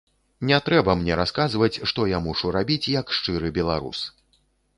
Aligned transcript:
Не 0.51 0.57
трэба 0.69 0.95
мне 1.01 1.17
расказваць, 1.19 1.81
што 1.91 2.07
я 2.15 2.23
мушу 2.29 2.47
рабіць 2.57 2.81
як 2.95 3.15
шчыры 3.19 3.47
беларус. 3.61 4.03